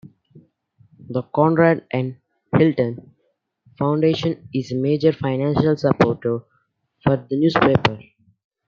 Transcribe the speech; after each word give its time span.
The 1.09 1.21
Conrad 1.21 1.85
N. 1.91 2.17
Hilton 2.57 3.11
Foundation 3.77 4.49
is 4.51 4.71
a 4.71 4.75
major 4.75 5.13
financial 5.13 5.77
supporter 5.77 6.37
of 7.05 7.29
the 7.29 7.39
newspaper. 7.39 7.99